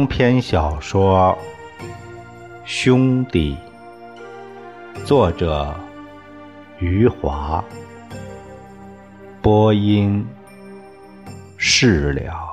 [0.00, 1.36] 长篇小说
[2.64, 3.54] 《兄弟》，
[5.04, 5.74] 作者
[6.78, 7.62] 余华，
[9.42, 10.26] 播音
[11.58, 12.49] 释了。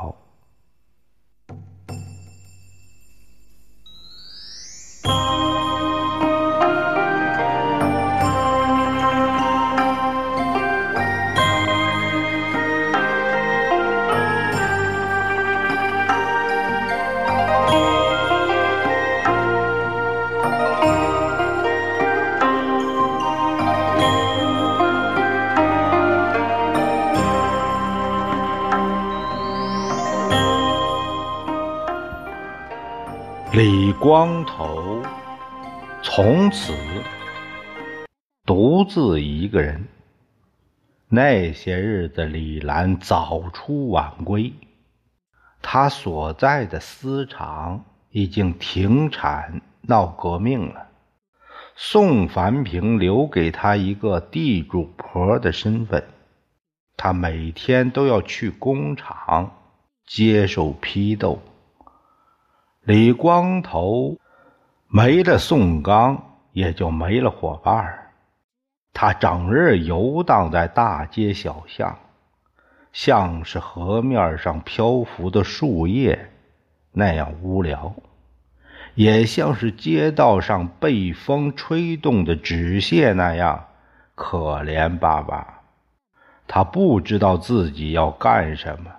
[34.10, 35.04] 光头
[36.02, 36.74] 从此
[38.46, 39.86] 独自一个人。
[41.10, 44.54] 那些日子，李兰早出晚归，
[45.62, 50.88] 他所在的私厂已经停产闹革命了。
[51.76, 56.06] 宋凡平留给他一个地主婆的身份，
[56.96, 59.52] 他每天都要去工厂
[60.06, 61.42] 接受批斗。
[62.88, 64.18] 李光头
[64.88, 68.12] 没了宋刚，也就没了伙伴儿
[68.94, 72.00] 他整日游荡在大街小巷，
[72.94, 76.32] 像是河面上漂浮的树叶
[76.94, 77.94] 那样无聊，
[78.96, 83.66] 也像是街道上被风吹动的纸屑那样
[84.16, 85.60] 可怜巴巴。
[86.48, 88.90] 他不知道自己要干什么，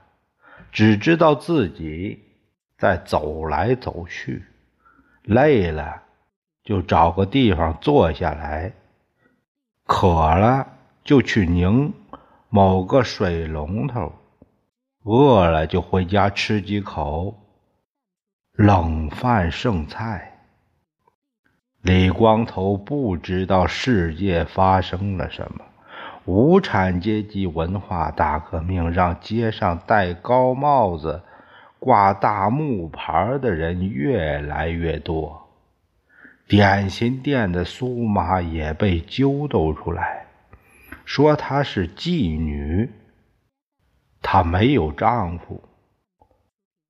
[0.70, 2.27] 只知道自己。
[2.78, 4.44] 在走来走去，
[5.22, 6.04] 累了
[6.62, 8.70] 就找个地方坐下来；
[9.84, 10.68] 渴了
[11.02, 11.92] 就去拧
[12.48, 14.12] 某个水龙头；
[15.02, 17.34] 饿了就回家吃几口
[18.52, 20.38] 冷饭剩菜。
[21.82, 25.64] 李光头不知道世界发生了什么，
[26.26, 31.22] 无产阶级文化大革命让街上戴高帽子。
[31.78, 35.48] 挂大木牌的人越来越多，
[36.46, 40.26] 点心店的苏妈也被揪斗出来，
[41.04, 42.90] 说她是妓女。
[44.20, 45.62] 她没有丈夫，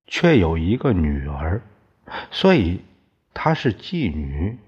[0.07, 1.61] 却有一个女儿，
[2.31, 2.81] 所以
[3.35, 4.59] 她是妓女。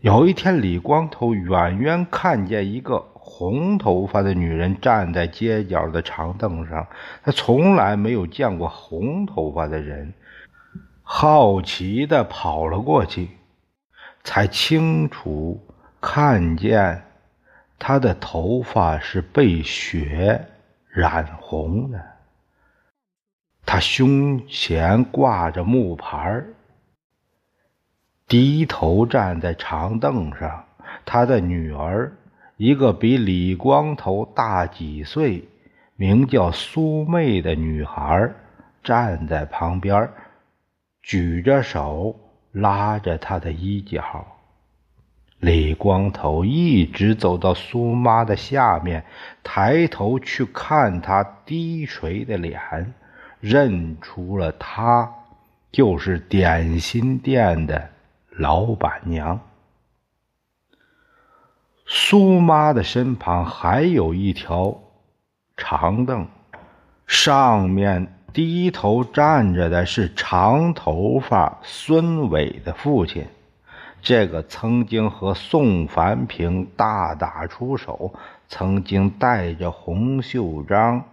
[0.00, 3.13] 有一天，李光头远远看见一个。
[3.26, 6.86] 红头发的女人站在街角的长凳上，
[7.22, 10.12] 她从来没有见过红头发的人，
[11.02, 13.30] 好奇的跑了过去，
[14.22, 15.58] 才清楚
[16.02, 17.02] 看见
[17.78, 20.46] 她的头发是被血
[20.88, 21.98] 染红的。
[23.64, 26.44] 她胸前挂着木牌，
[28.28, 30.64] 低头站在长凳上，
[31.06, 32.12] 她的女儿。
[32.56, 35.48] 一个比李光头大几岁、
[35.96, 38.30] 名叫苏妹的女孩
[38.82, 40.08] 站在旁边，
[41.02, 42.14] 举着手
[42.52, 44.24] 拉着他的衣角。
[45.40, 49.04] 李光头一直走到苏妈的下面，
[49.42, 52.94] 抬头去看她低垂的脸，
[53.40, 55.12] 认出了她
[55.72, 57.90] 就是点心店的
[58.30, 59.38] 老板娘。
[61.86, 64.74] 苏妈的身旁还有一条
[65.56, 66.26] 长凳，
[67.06, 73.26] 上面低头站着的是长头发孙伟的父亲。
[74.00, 78.14] 这个曾经和宋凡平大打出手，
[78.48, 81.04] 曾经带着洪秀章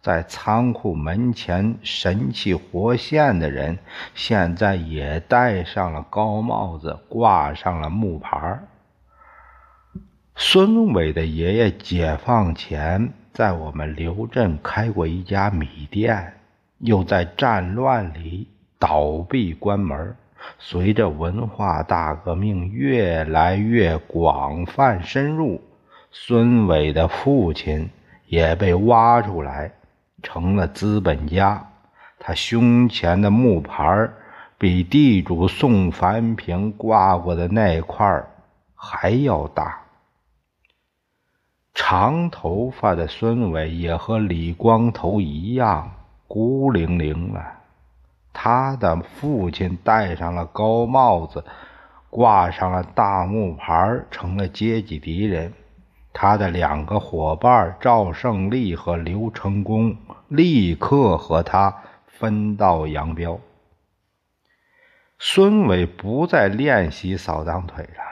[0.00, 3.78] 在仓库门前神气活现的人，
[4.14, 8.58] 现在也戴上了高帽子，挂上了木牌
[10.34, 16.32] 孙伟的爷爷解放前在我们刘镇开过一家米店，
[16.78, 18.48] 又在战乱里
[18.78, 20.16] 倒闭关门。
[20.58, 25.60] 随着文化大革命越来越广泛深入，
[26.10, 27.88] 孙伟的父亲
[28.26, 29.70] 也被挖出来，
[30.22, 31.64] 成了资本家。
[32.18, 34.08] 他胸前的木牌
[34.58, 38.24] 比地主宋凡平挂过的那块
[38.74, 39.81] 还要大。
[41.74, 45.90] 长头发的孙伟也和李光头一样
[46.28, 47.60] 孤零零了。
[48.32, 51.44] 他的父亲戴上了高帽子，
[52.08, 55.52] 挂上了大木牌，成了阶级敌人。
[56.14, 59.96] 他的两个伙伴赵胜利和刘成功
[60.28, 61.74] 立刻和他
[62.06, 63.40] 分道扬镳。
[65.18, 68.11] 孙伟不再练习扫荡腿了，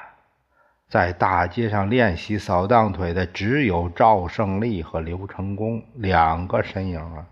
[0.91, 7.25] 在大街上练习扫荡腿的只有赵胜利和刘成功两个身影了。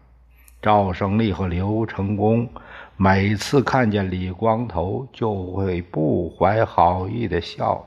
[0.63, 2.49] 赵胜利和刘成功
[2.97, 7.85] 每次看见李光头，就会不怀好意的笑。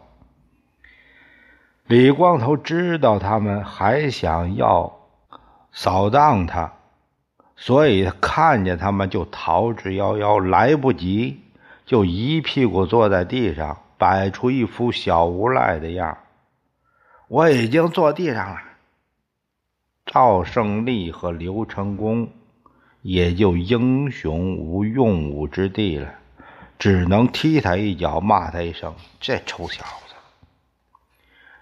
[1.88, 4.92] 李光头知道他们还想要
[5.72, 6.74] 扫荡他，
[7.56, 11.40] 所以看见他们就逃之夭夭，来不及。
[11.86, 16.18] 就一屁股坐在地上，摆出一副小无赖的样
[17.28, 18.60] 我已经坐地上了。
[20.08, 22.28] 赵胜利和刘成功
[23.04, 26.16] 也就英雄无用武之地了，
[26.80, 30.16] 只能踢他一脚，骂他一声：“这臭小子！”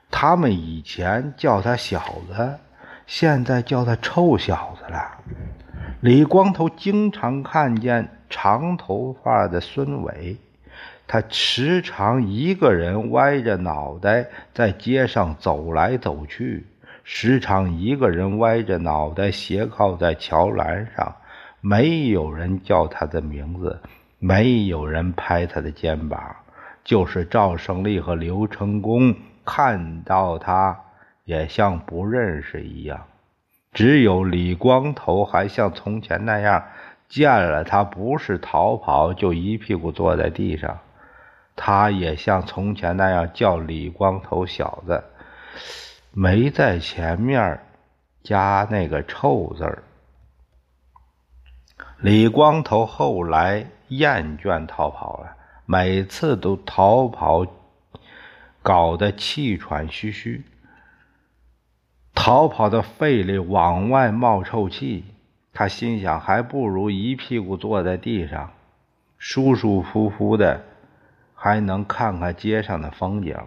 [0.09, 1.99] 他们以前叫他小
[2.29, 2.57] 子，
[3.05, 5.17] 现在叫他臭小子了。
[5.99, 8.15] 李光头经常看见。
[8.31, 10.37] 长头发的孙伟，
[11.11, 16.67] 他时常一个人歪着脑袋在街上走来走去，
[17.03, 21.15] 时常一个人歪着脑袋斜靠在桥栏上。
[21.61, 23.79] 没有人叫他的名字，
[24.19, 26.21] 没有人拍他的肩膀，
[26.83, 30.79] 就是赵胜利和刘成功看到他
[31.25, 33.01] 也像不认识一样。
[33.73, 36.63] 只有李光头还像从前那样。
[37.07, 40.77] 见了他，不是逃跑，就一屁股坐在地上。
[41.61, 45.03] 他也像从前那样叫李光头小子，
[46.13, 47.59] 没在前面
[48.23, 49.83] 加那个臭字儿。
[51.97, 55.35] 李光头后来厌倦逃跑了，
[55.65, 57.45] 每次都逃跑，
[58.63, 60.45] 搞得气喘吁吁，
[62.15, 65.03] 逃跑的肺里往外冒臭气。
[65.51, 68.53] 他心想，还不如一屁股坐在地上，
[69.17, 70.63] 舒舒服服的，
[71.41, 73.37] 还能看看街上的风景。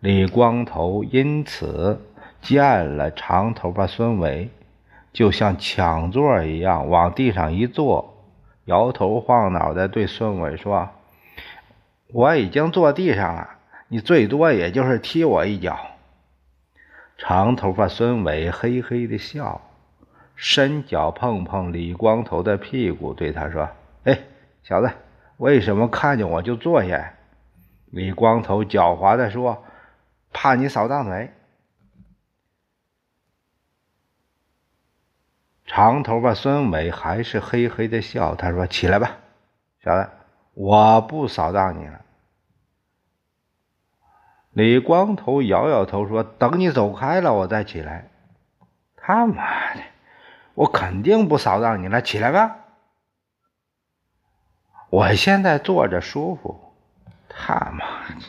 [0.00, 2.00] 李光头因此
[2.42, 4.50] 见了长头发孙伟，
[5.12, 8.16] 就像抢座一样，往地上一坐，
[8.64, 10.88] 摇头晃脑的对孙伟说
[12.12, 13.48] ：“我已经坐地上了，
[13.86, 15.78] 你最多也就是踢我一脚。”
[17.16, 19.60] 长头发孙伟嘿嘿的笑。
[20.34, 23.68] 伸脚碰碰李光头的屁股，对他说
[24.02, 24.18] ：“哎，
[24.64, 24.90] 小子，
[25.36, 27.12] 为什么看见我就坐下？”
[27.90, 29.64] 李光头狡猾地说
[30.32, 31.34] ：“怕你扫荡腿。”
[35.66, 39.18] 长头发孙伟还是嘿嘿的笑，他说：“起来吧，
[39.82, 40.10] 小子，
[40.54, 42.04] 我不扫荡你了。”
[44.52, 48.10] 李光头摇摇头说：“等你走开了，我再起来。”
[48.96, 49.82] 他妈的！
[50.54, 52.56] 我肯定不扫荡你了，起来吧！
[54.90, 56.69] 我现在坐着舒服。
[57.30, 58.24] 他妈的！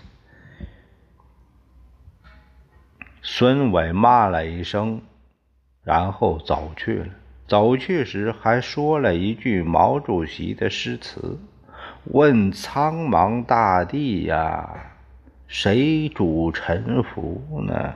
[3.22, 5.02] 孙伟骂了一声，
[5.84, 7.08] 然后走去了。
[7.48, 11.38] 走去时还说了一句毛主席的诗词
[12.14, 14.94] ：“问苍茫大地呀，
[15.48, 17.94] 谁主沉浮呢？”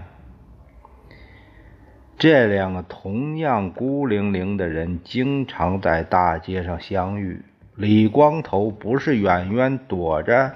[2.17, 7.41] 这两个同样孤零零的人，经常在大街上相遇。
[7.75, 10.53] 李光头不是远远躲着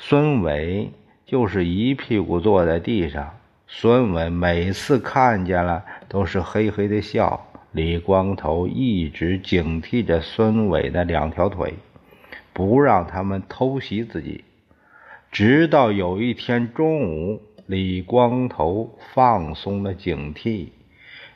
[0.00, 0.92] 孙伟，
[1.26, 3.30] 就是一屁股坐在地上。
[3.66, 7.44] 孙伟每次看见了，都是嘿嘿的笑。
[7.72, 11.74] 李光头一直警惕着孙伟的两条腿，
[12.52, 14.44] 不让他们偷袭自己。
[15.32, 20.68] 直到有一天中午，李光头放松了警惕。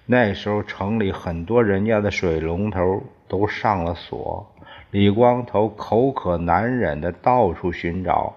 [0.06, 4.54] 那时候，城里很多人家的水龙头都上了锁。
[4.92, 8.34] 李光头口渴难忍的到处寻找，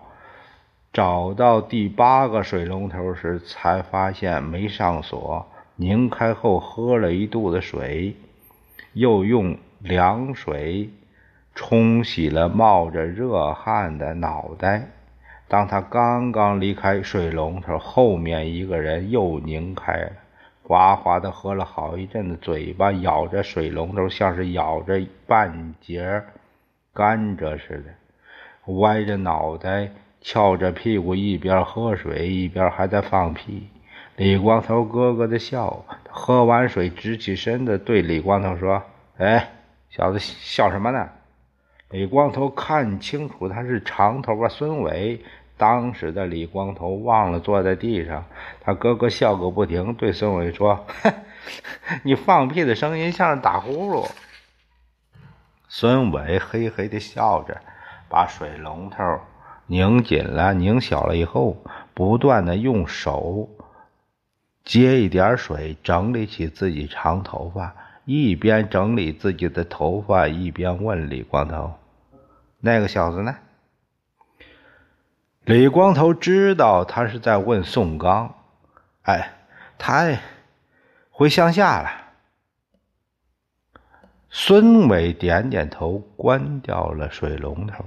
[0.96, 5.46] 找到第八个水龙头时，才发现没上锁。
[5.76, 8.16] 拧开后，喝了一肚子水，
[8.94, 10.90] 又用凉水
[11.54, 14.88] 冲洗了冒着热汗的脑袋。
[15.50, 20.12] 当他刚刚离开水龙头，后面一个人又拧开了。
[20.64, 26.24] 哗哗的喝了好一阵子，嘴巴咬着水龙头，像是咬着半截
[26.94, 29.92] 甘蔗似的，歪着脑袋，
[30.26, 33.70] 翘着屁股，一边喝水一边还在放屁。
[34.16, 38.82] 李光头咯咯的笑，喝完水直起身子，对李光头说
[39.20, 39.52] ：“哎，
[39.92, 41.08] 小子，笑什么呢？”
[41.92, 45.24] 李光头看清楚，他是长头发孙伟。
[45.58, 48.26] 当时的李光头忘了坐在地上，
[48.62, 50.88] 他咯咯笑个不停，对孙伟说
[52.02, 54.10] ：“你放屁的声音像是打呼噜。”
[55.70, 57.62] 孙伟嘿嘿的笑着，
[58.10, 59.20] 把水龙头
[59.68, 61.58] 拧紧了、拧小了以后，
[61.94, 63.50] 不断的用手
[64.64, 67.76] 接一点水，整理起自己长头发。
[68.06, 71.74] 一边整理自己的头发，一边问李光头
[72.62, 73.36] ：“那个小子呢？”
[75.46, 78.36] 李光头知道他是在问宋刚。
[79.04, 79.32] 哎，
[79.80, 80.20] 他
[81.10, 81.90] 回乡下了。
[84.30, 87.86] 孙伟点点头，关掉了水龙头，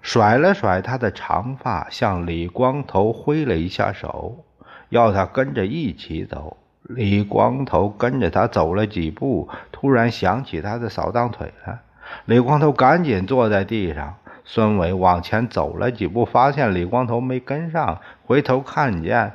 [0.00, 4.44] 甩了甩他的长发，向李光头挥了一下手，
[4.88, 6.56] 要他跟着一起走。
[6.82, 11.80] 李光头跟着他走了几步，突然想起他的扫荡腿了。
[12.24, 14.16] 李光头赶紧坐在地上。
[14.50, 19.34] 孙伟往前走了几步，发现李光头没跟上，回头看见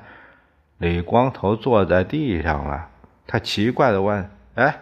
[0.79, 2.89] 李光头坐在地上了。
[3.27, 4.75] 他奇怪的问：“哎，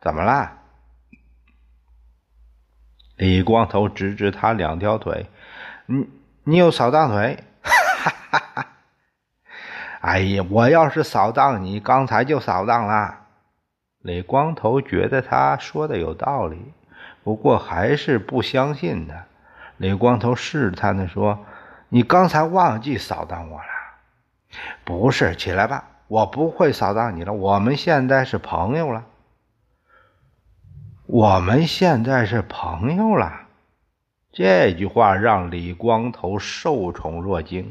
[0.00, 0.52] 怎么了？”
[3.18, 5.26] 李光头指指他两条腿
[5.86, 6.08] ：“你
[6.44, 8.66] 你有扫荡腿？”哈哈哈。
[10.00, 13.18] 哎呀，我要是扫荡你，刚才就扫荡了。
[13.98, 16.72] 李光头觉得他说的有道理，
[17.24, 19.24] 不过还是不相信他。
[19.78, 21.44] 李光头试探的说
[21.90, 23.64] ：“你刚才忘记扫荡我了
[24.86, 27.32] ？”“不是，起来吧，我不会扫荡你了。
[27.32, 29.04] 我们现在是朋友了。
[31.10, 33.32] ”“我们现在是朋友了。”
[34.30, 37.70] 这句话让李光头受宠若惊。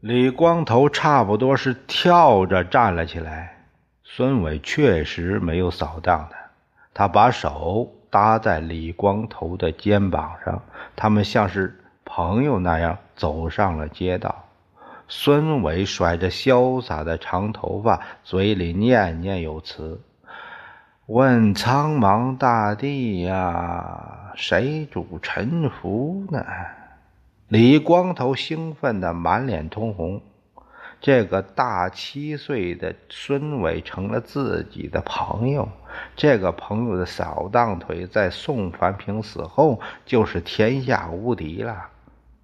[0.00, 3.64] 李光头差不多是跳着站了起来。
[4.04, 6.36] 孙伟确实没有扫荡他，
[6.92, 10.62] 他把手搭在李光头的肩膀上，
[10.94, 14.44] 他们像是朋友那样走上了街道。
[15.08, 19.98] 孙伟甩着潇洒的长头发，嘴里念念有词
[21.06, 26.44] ：“问苍茫大地呀，谁主沉浮呢？”
[27.46, 30.20] 李光头兴奋的满脸通红，
[31.00, 35.68] 这个大七岁的孙伟成了自己的朋友。
[36.16, 41.86] 这个朋友的扫荡腿在宋传平死后就是天下无敌了。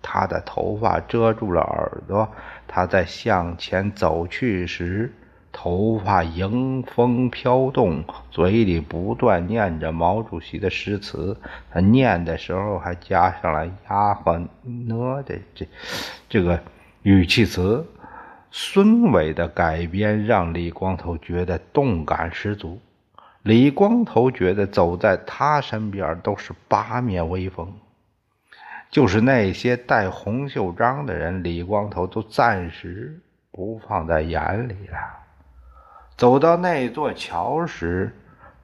[0.00, 2.28] 他的头发遮住了耳朵，
[2.69, 5.12] 他在向前走去时。
[5.52, 11.37] 头发迎风飘动，嘴里不断念着毛主席的诗词。
[11.71, 15.68] 他念的时候还加上了“呀和呢”的这
[16.28, 16.59] 这个
[17.02, 17.87] 语气词。
[18.50, 22.80] 孙伟的改编让李光头觉得动感十足。
[23.42, 27.73] 李光头觉得走在他身边都是八面威风，
[28.90, 33.18] 就是那些戴红袖章的人，李光头都暂时
[33.50, 35.22] 不放在眼里了。
[36.23, 38.14] 走到那座桥时，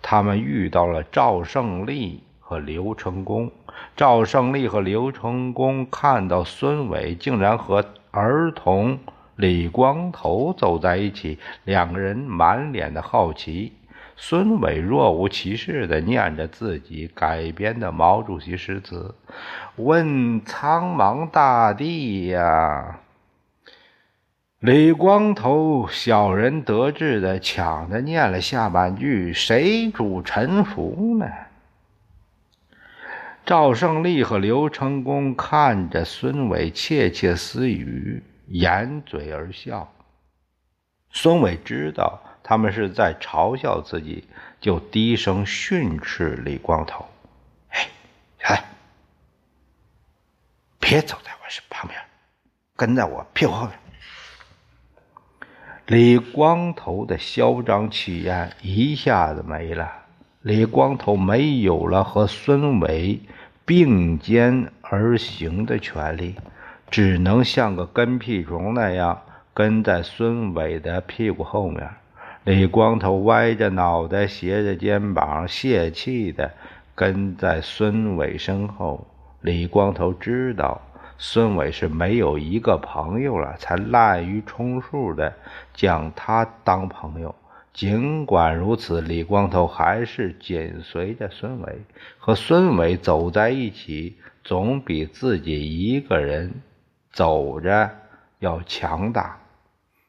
[0.01, 3.51] 他们遇到了赵胜利和刘成功。
[3.97, 9.01] 赵胜利和刘成功看到孙伟竟然和儿童
[9.35, 13.73] 李光头走在一起，两个人满脸的好奇。
[14.15, 19.13] 孙伟若无其事地念着自己改编的毛主席诗词
[19.75, 23.01] ：“问苍茫大地呀。”
[24.61, 31.31] 李光头小人得志的抢着念了下半句：“谁主沉浮呢？”
[33.47, 39.93] 赵胜利和刘成功看着孙伟窃窃私语，掩嘴而笑。
[41.13, 44.27] 孙伟知道他们是在嘲笑自己，
[44.61, 47.07] 就低声训斥李光头
[47.71, 47.87] ：“哎，
[48.43, 48.65] 来，
[50.81, 52.01] 别走在我身旁边，
[52.75, 53.79] 跟在我屁股后面。”
[55.89, 59.91] 李光头的嚣张气焰一下子没了，
[60.43, 63.19] 李光头没有了和孙伟
[63.65, 66.35] 并肩而行的权利，
[66.91, 69.19] 只能像个跟屁虫那样
[69.55, 71.89] 跟在孙伟的屁股后面。
[72.45, 76.51] 李光头歪着脑袋，斜着肩膀，泄气的
[76.95, 79.07] 跟在孙伟身后。
[79.41, 80.83] 李光头知道。
[81.21, 85.35] 孙伟是没有一个朋友了，才滥竽充数的
[85.75, 87.35] 将他当朋友。
[87.73, 91.79] 尽管如此，李光头还是紧随着孙伟，
[92.19, 96.63] 和孙伟走在一起，总比自己一个人
[97.13, 97.91] 走着
[98.39, 99.39] 要强大。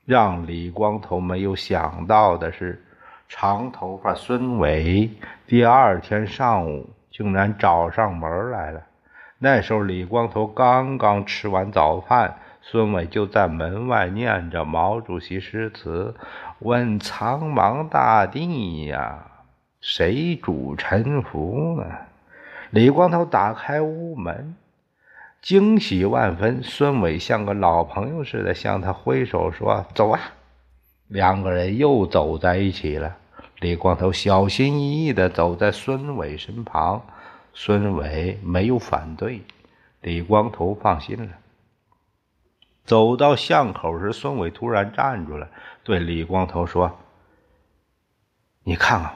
[0.06, 2.84] 让李光头没有想到的是，
[3.28, 5.10] 长头发孙伟
[5.46, 8.82] 第二天上午竟然找上门来了。
[9.42, 16.14] 那时候，李光头刚刚吃完早饭，孙伟就在门外念着毛主席诗词
[16.60, 19.26] ：“问苍茫大地呀，
[19.80, 21.86] 谁主沉浮呢？”
[22.70, 24.56] 李光头打开屋门，
[25.42, 26.62] 惊喜万分。
[26.62, 30.20] 孙伟像个老朋友似的向他挥手说：“走啊！”
[31.08, 33.16] 两个人又走在一起了。
[33.62, 37.02] 李光头小心翼翼地走在孙伟身旁，
[37.62, 39.44] 孙伟没有反对，
[40.00, 41.36] 李光头放心了。
[42.86, 45.50] 走到巷口时，孙伟突然站住了，
[45.84, 46.98] 对李光头说
[48.64, 49.14] ：“你看看，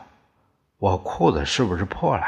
[0.77, 2.25] 我裤子是不是破了？”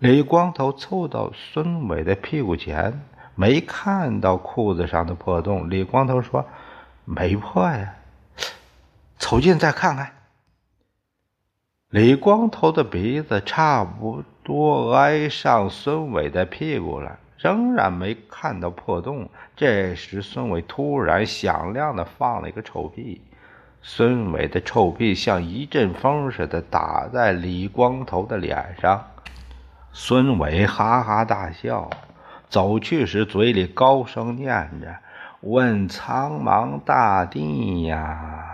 [0.00, 3.00] 李光头凑到孙伟的屁股前，
[3.34, 5.70] 没看到裤子上的破洞。
[5.70, 6.44] 李光头说
[7.06, 7.94] ：“没破呀，
[9.18, 10.12] 凑近再看看。”
[11.90, 19.28] 李光头的鼻子差不多挨上孙伟的屁股了，仍然没看到破洞。
[19.56, 23.20] 这时，孙伟突然响亮的放了一个臭屁，
[23.82, 29.04] 孙伟的臭屁像一阵风似的打在李光头的脸上。
[29.90, 31.90] 孙伟哈哈大笑，
[32.48, 34.94] 走去时嘴里高声念着
[35.42, 38.46] ：“问苍茫大地呀！”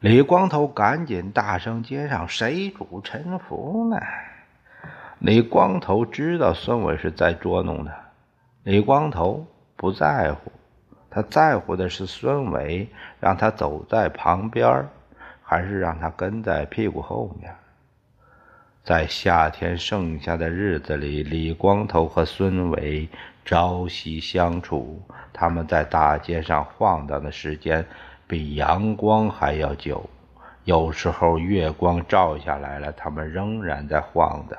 [0.00, 3.98] 李光头赶紧大声接上：“谁主沉浮呢？”
[5.18, 7.92] 李光头知道孙伟是在捉弄他，
[8.62, 10.52] 李光头不在乎，
[11.10, 12.88] 他在乎的是孙伟
[13.18, 14.86] 让他走在旁边，
[15.42, 17.52] 还是让他跟在屁股后面。
[18.84, 23.08] 在夏天剩下的日子里，李光头和孙伟
[23.44, 25.02] 朝夕相处，
[25.32, 27.84] 他们在大街上晃荡的时间。
[28.28, 30.08] 比阳光还要久，
[30.64, 34.58] 有时候月光照下来了，他们仍然在晃荡。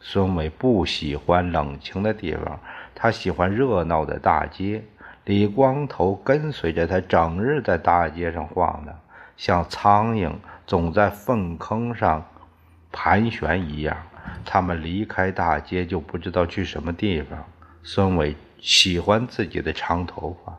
[0.00, 2.58] 孙伟不喜欢冷清的地方，
[2.96, 4.82] 他喜欢热闹的大街。
[5.24, 8.92] 李光头跟随着他，整日在大街上晃荡，
[9.36, 10.32] 像苍蝇
[10.66, 12.24] 总在粪坑上
[12.90, 13.96] 盘旋一样。
[14.44, 17.38] 他们离开大街就不知道去什么地方。
[17.84, 20.52] 孙伟喜欢自己的长头发。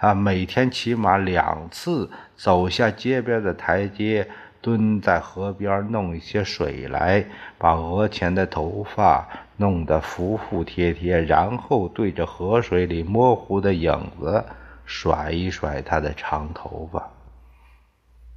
[0.00, 4.26] 他每天起码两次走下街边的台阶，
[4.62, 7.22] 蹲在河边弄一些水来，
[7.58, 14.42] 把额前的头发弄得服服帖帖，然后对着河水里模糊的影子
[14.86, 17.10] 甩一甩他的长头发，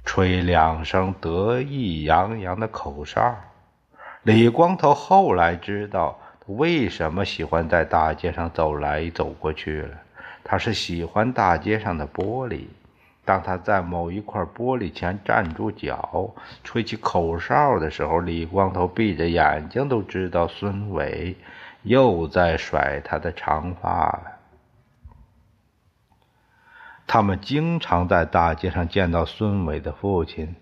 [0.04, 3.34] 吹两声得意洋洋的口哨。
[4.22, 9.96] 李光头后来知道为什么喜欢在大街上走来走过去了。
[10.44, 12.66] 他是喜欢大街上的玻璃。
[13.24, 21.34] 当他在某一块玻璃前站住脚，吹起口哨的时候，李光头闭着眼睛都知道孙伟
[21.84, 24.32] 又在甩他的长发了。
[27.06, 30.54] 他们经常在大街上见到孙伟的父亲，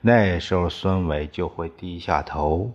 [0.00, 2.72] 那时候孙伟就会低下头，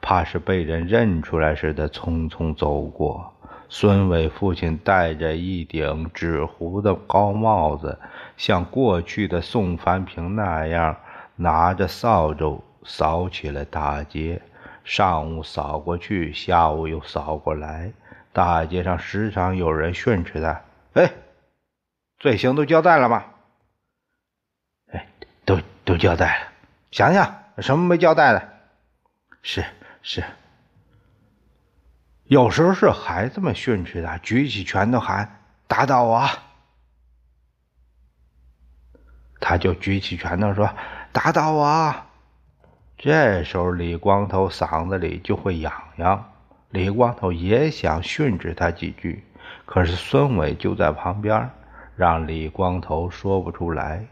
[0.00, 3.34] 怕是被人认出来似的，匆匆走过。
[3.74, 7.98] 孙伟父亲戴着一顶纸糊的高帽子，
[8.36, 10.94] 像过去的宋凡平那样，
[11.36, 14.42] 拿着扫帚扫起了大街。
[14.84, 17.90] 上午扫过去，下午又扫过来。
[18.34, 20.60] 大街上时常有人训斥他
[20.92, 21.10] ：“哎，
[22.18, 23.24] 罪行都交代了吗
[24.92, 25.06] ？”“哎，
[25.46, 26.52] 都都交代了。
[26.92, 28.52] ”“想想，什么没交代的
[29.40, 29.64] ？”“是
[30.02, 30.22] 是。”
[32.24, 36.26] 有时候是孩子们训斥他，举起拳头喊：“打倒我！”
[39.38, 40.70] 他就举起拳头说
[41.12, 41.94] ：“打倒我！”
[42.96, 46.32] 这时候李光头嗓子里就会痒痒。
[46.70, 49.24] 李光头也想训斥他几句，
[49.66, 51.50] 可是孙伟就在旁边，
[51.96, 54.06] 让李光头说不出来。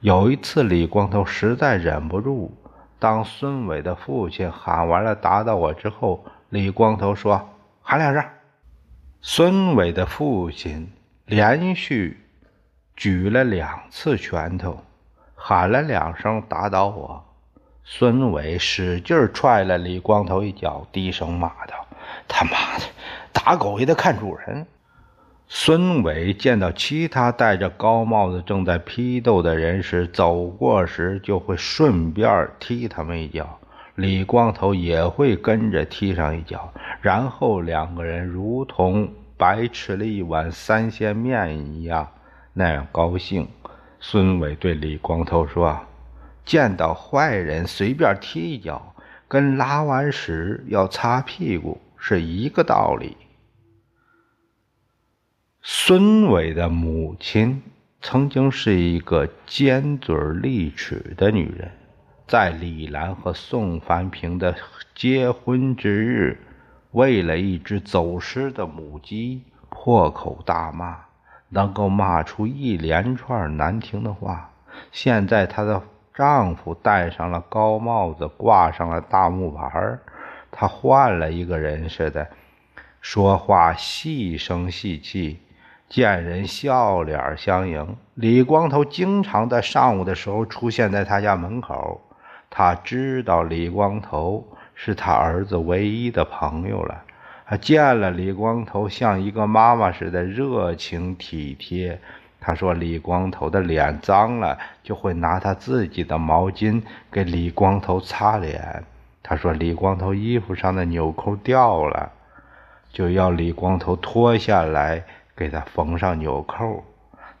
[0.00, 2.56] 有一次，李光头实在忍不住，
[2.98, 6.24] 当孙伟的父亲喊完了“打倒我”之后。
[6.48, 7.48] 李光头说
[7.82, 8.24] ：“喊两声。”
[9.20, 10.92] 孙伟的父亲
[11.24, 12.20] 连续
[12.94, 14.84] 举了两次拳头，
[15.34, 17.24] 喊了两声“打倒我”。
[17.82, 21.86] 孙伟使劲踹了李光头一脚，低声骂道
[22.28, 22.84] ：“他妈的，
[23.32, 24.66] 打狗也得看主人！”
[25.48, 33.60] 孙伟见到其他戴着高帽子正在批斗的人时，走过时就会顺便踢他们一脚。
[33.96, 42.06] 李光头也会跟着踢上一脚，然后两个人如同白吃了一碗三鲜面一样
[42.52, 43.48] 那样高兴。
[43.98, 45.80] 孙伟对李光头说
[46.44, 48.94] ：“见到坏人随便踢一脚，
[49.26, 53.16] 跟拉完屎要擦屁股是一个道理。”
[55.62, 57.62] 孙伟的母亲
[58.02, 61.72] 曾经是一个尖嘴利齿的女人。
[62.26, 64.56] 在李兰和宋凡平的
[64.96, 66.40] 结婚之日，
[66.90, 70.96] 为了一只走失的母鸡破口大骂，
[71.50, 74.50] 能够骂出一连串难听的话。
[74.90, 75.80] 现在她的
[76.12, 79.98] 丈夫戴上了高帽子，挂上了大木牌
[80.50, 82.28] 她换了一个人似的，
[83.00, 85.38] 说话细声细气。
[85.88, 92.00] 见人笑脸相迎，李光头经常在上午的时候出现在他家门口。
[92.50, 97.02] 他知道李光头是他儿子唯一的朋友了。
[97.46, 102.00] 他见了李光头，像一个妈妈似的热情体贴。
[102.40, 108.84] 他说：“李光头的脸脏了，就会拿他自己的毛巾给李光头擦脸。”
[109.22, 112.12] 他说：“李光头衣服上的纽扣掉了，
[112.92, 115.04] 就要李光头脱下来。”
[115.36, 116.82] 给他缝上纽扣，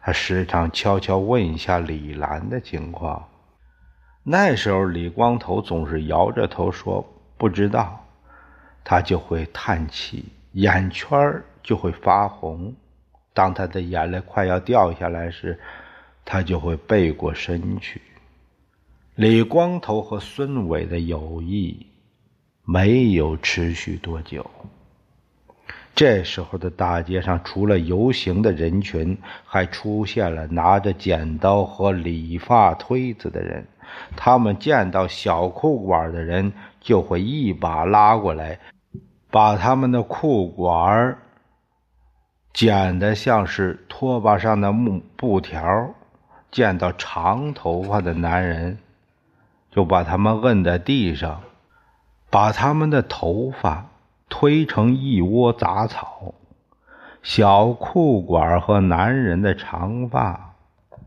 [0.02, 3.24] 他时常悄悄问一下李兰的情况。
[4.28, 7.06] 那时候李光头总是摇着头说
[7.38, 8.04] 不知道，
[8.82, 12.74] 他就会叹气，眼圈就会发红。
[13.32, 15.56] 当他的眼泪快要掉下来时，
[16.24, 18.02] 他就会背过身去。
[19.14, 21.86] 李光头和孙伟的友谊
[22.64, 24.50] 没有持续多久。
[25.94, 33.64] 这时候的大街上，除了游行的人群，还出现了拿着剪刀和理发推子的人。
[34.16, 38.58] 他们见到小裤管的人，就会一把拉过来，
[39.30, 41.18] 把他们的裤管
[42.52, 45.94] 剪得像是拖把上的木布条。
[46.50, 48.78] 见到长头发的男人，
[49.70, 51.42] 就把他们摁在地上，
[52.30, 53.86] 把他们的头发。
[54.28, 56.34] 推成一窝杂草，
[57.22, 60.56] 小裤管和男人的长发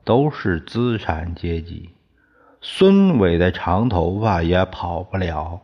[0.05, 1.89] 都是资产阶级。
[2.61, 5.61] 孙伟的长头发也跑不了。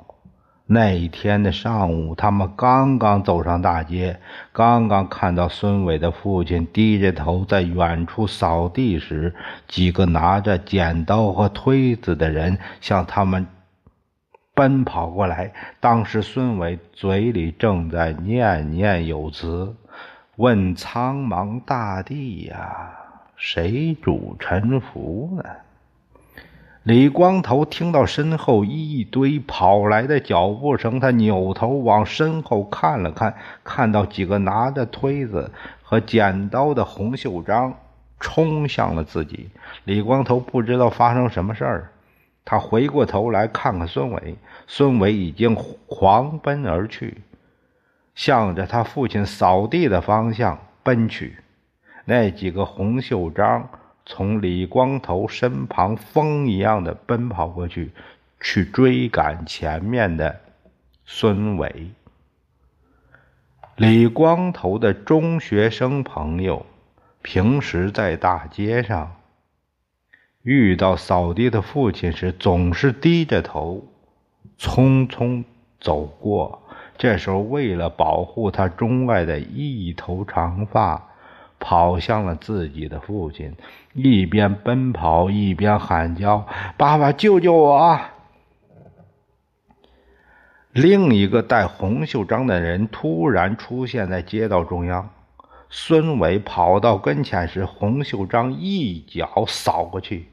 [0.67, 4.19] 那一天的上午，他们刚刚走上大街，
[4.51, 9.35] 刚刚看到孙伟的父亲低着头在远处扫地时，
[9.67, 13.45] 几个拿着剪刀和推子的人向他们。
[14.55, 19.75] 奔跑过来，当时孙伟嘴里正在念念有词，
[20.37, 22.89] 问苍茫大地呀，
[23.35, 25.43] 谁主沉浮呢？
[26.85, 37.73] 李光头听到身后一堆跑来的脚步声，他扭头往身后看了看，看到几个拿着推子和剪刀的洪秀章
[38.19, 39.49] 冲向了自己。
[39.85, 41.91] 李光头不知道发生什么事儿。
[42.45, 44.35] 他回过头来看看孙伟，
[44.67, 45.55] 孙伟已经
[45.87, 47.17] 狂奔而去，
[48.13, 51.37] 向着他父亲扫地的方向奔去。
[52.05, 53.67] 那几个红袖章
[54.05, 57.91] 从李光头身旁风一样的奔跑过去，
[58.39, 60.39] 去追赶前面的
[61.05, 61.89] 孙伟。
[63.75, 66.65] 李光头的中学生朋友，
[67.21, 69.15] 平时在大街上。
[70.43, 73.83] 遇到扫地的父亲时，总是低着头，
[74.59, 75.43] 匆匆
[75.81, 76.61] 走过。
[76.97, 81.14] 这时候，为了保护他钟爱的一头长发，
[81.59, 83.55] 跑向了自己的父亲，
[83.93, 87.99] 一边奔跑一边喊叫：“爸爸，救救我！”
[90.73, 95.09] 另一个戴红袖章的人突然出现在街道中央。
[95.69, 100.27] 孙伟跑到跟前时，红袖章一脚扫过去。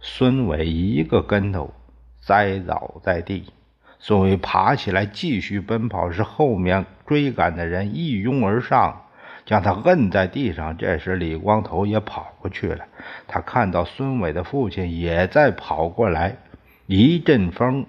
[0.00, 1.72] 孙伟一个跟头
[2.20, 3.52] 栽倒在地，
[3.98, 9.01] 孙伟爬起来继续奔跑，时后面追赶的人一拥而上，
[9.44, 10.76] 将他摁在地上。
[10.76, 12.84] 这时李光头也跑过去了，
[13.26, 16.36] 他看到孙伟的父亲也在跑过来，
[16.86, 17.86] 一阵风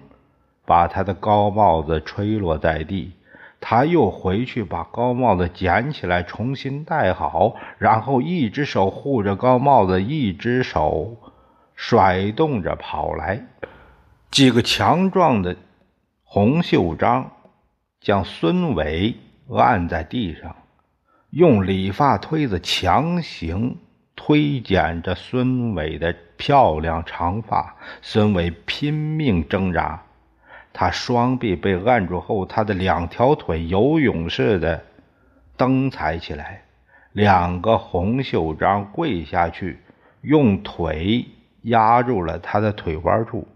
[0.64, 3.12] 把他的高帽子吹落在地，
[3.60, 11.16] 他又回去把高帽子捡起来重新戴好，然后一只手护着高帽子，一只手。
[11.76, 13.46] 甩动着跑来，
[14.30, 15.56] 几个强壮的
[16.22, 17.32] 红袖章
[18.00, 19.16] 将孙伟
[19.52, 20.54] 按在地上，
[21.34, 23.76] 用理发推子强行
[24.14, 27.74] 推剪着孙伟的漂亮长发。
[28.00, 30.00] 孙伟拼命挣扎，
[30.72, 34.80] 他双臂被按住后，他的两条腿游泳似的
[35.56, 36.62] 蹬踩起来。
[37.10, 39.80] 两个红袖章跪下去，
[40.22, 41.26] 用腿。
[41.62, 43.48] 压住了他的腿弯处，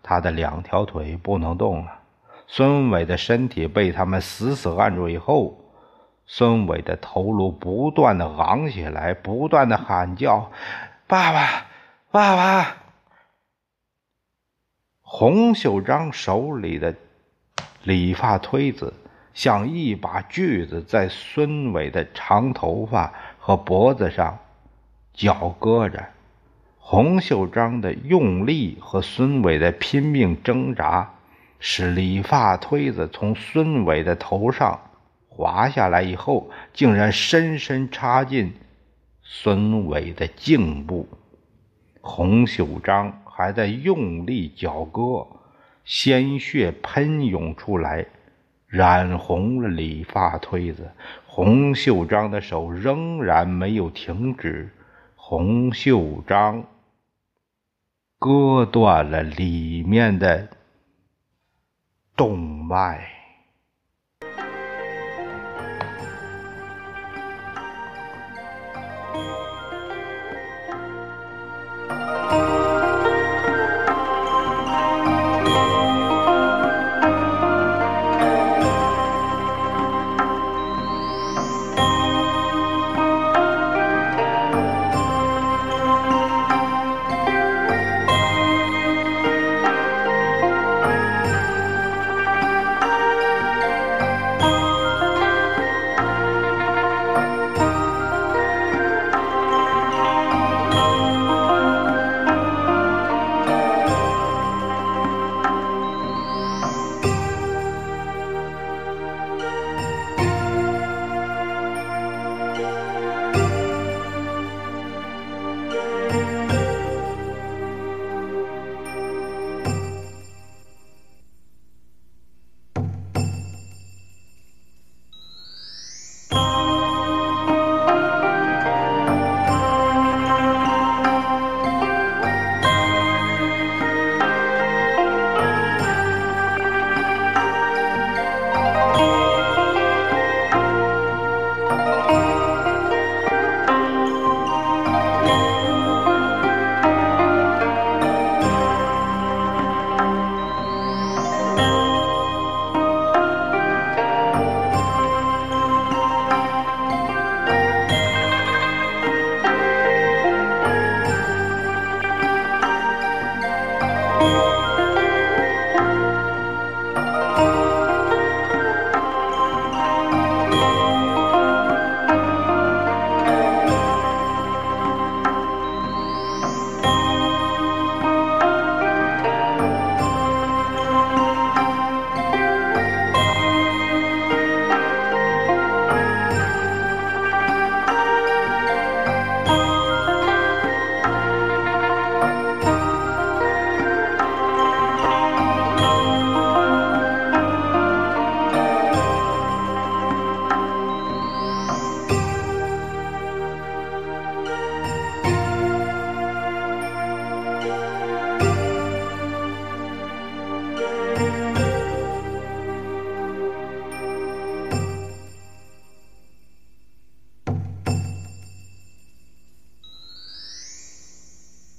[0.00, 1.90] 他的两条腿不能动了。
[2.46, 5.58] 孙伟的身体被他们死死按住以后，
[6.26, 10.50] 孙伟的头颅不断的昂起来，不断的喊叫
[11.06, 11.66] ：“爸爸，
[12.10, 12.76] 爸爸！”
[15.02, 16.94] 洪秀章手里的
[17.84, 18.92] 理发推子
[19.34, 24.38] 像一把锯子，在孙伟的长头发和脖子上
[25.14, 26.08] 绞割着。
[26.78, 31.14] 洪秀章的用力和孙伟的拼命挣扎，
[31.60, 34.80] 使理发推子从孙伟的头上
[35.36, 38.54] 滑下来以后，竟然深深插进
[39.22, 41.06] 孙伟的颈部。
[42.00, 45.26] 洪秀章还在用力绞割，
[45.84, 48.06] 鲜血喷涌出来，
[48.66, 50.90] 染红了理发推子。
[51.26, 54.72] 洪秀章的手仍然没有停止。
[55.16, 56.64] 洪秀章。
[58.18, 60.48] 割断了里面的
[62.16, 63.15] 动脉。